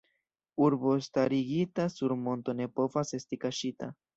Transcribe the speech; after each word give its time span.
Urbo 0.67 0.93
starigita 1.09 1.87
sur 1.99 2.17
monto 2.25 2.59
ne 2.63 2.71
povas 2.81 3.17
esti 3.21 3.41
kaŝita. 3.45 3.93